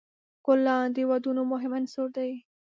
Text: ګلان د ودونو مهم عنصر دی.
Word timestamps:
ګلان 0.45 0.85
د 0.95 0.97
ودونو 1.09 1.41
مهم 1.51 1.71
عنصر 1.77 2.07
دی. 2.17 2.31